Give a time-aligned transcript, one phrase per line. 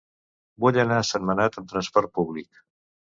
[0.63, 2.63] Vull anar a Sentmenat amb trasport públic.